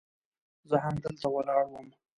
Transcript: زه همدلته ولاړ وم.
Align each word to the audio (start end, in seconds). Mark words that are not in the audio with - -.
زه 0.69 0.75
همدلته 0.85 1.27
ولاړ 1.31 1.63
وم. 1.69 1.87